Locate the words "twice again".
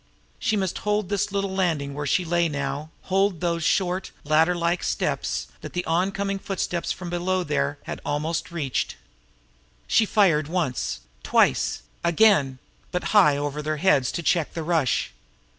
11.21-12.57